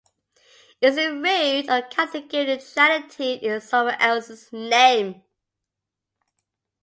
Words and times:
Is 0.81 0.97
it 0.97 1.11
rude 1.11 1.69
or 1.69 1.83
kind 1.87 2.11
to 2.11 2.21
give 2.21 2.47
to 2.47 2.57
charity 2.57 3.33
in 3.33 3.61
someone 3.61 3.93
else's 4.01 4.51
name? 4.51 5.21